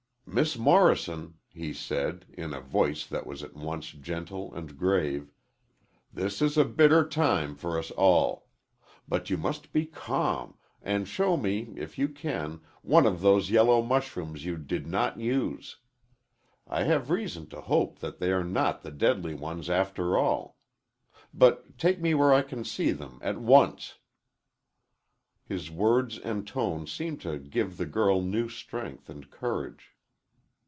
[0.33, 5.33] "Miss Morrison," he said, in a voice that was at once gentle and grave,
[6.13, 8.47] "this is a bitter time for us all.
[9.09, 13.81] But you must be calm, and show me, if you can, one of those yellow
[13.81, 15.75] mushrooms you did not use.
[16.65, 20.55] I have reason to hope that they are not the deadly ones after all.
[21.33, 23.95] But take me where I can see them, at once."
[25.43, 29.89] His words and tone seemed to give the girl new strength and courage.